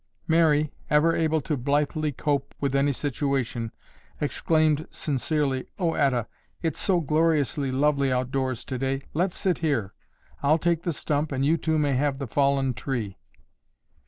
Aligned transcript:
Mary, 0.27 0.71
ever 0.89 1.15
able 1.15 1.39
to 1.39 1.55
blithely 1.55 2.11
cope 2.11 2.55
with 2.59 2.75
any 2.75 2.91
situation, 2.91 3.71
exclaimed 4.19 4.87
sincerely, 4.89 5.67
"Oh, 5.77 5.93
Etta, 5.93 6.25
it's 6.63 6.79
so 6.79 7.01
gloriously 7.01 7.71
lovely 7.71 8.11
outdoors 8.11 8.65
today, 8.65 9.03
let's 9.13 9.37
sit 9.37 9.59
here. 9.59 9.93
I'll 10.41 10.57
take 10.57 10.81
the 10.81 10.91
stump 10.93 11.31
and 11.31 11.45
you 11.45 11.55
two 11.55 11.77
may 11.77 11.93
have 11.93 12.17
the 12.17 12.25
fallen 12.25 12.73
tree." 12.73 13.19